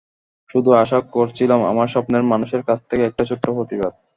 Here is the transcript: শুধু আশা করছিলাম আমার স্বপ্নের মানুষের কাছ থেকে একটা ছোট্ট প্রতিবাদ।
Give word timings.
শুধু 0.49 0.69
আশা 0.81 0.99
করছিলাম 1.15 1.59
আমার 1.71 1.87
স্বপ্নের 1.87 2.23
মানুষের 2.23 2.61
কাছ 2.67 2.79
থেকে 2.89 3.03
একটা 3.05 3.23
ছোট্ট 3.29 3.45
প্রতিবাদ। 3.57 3.93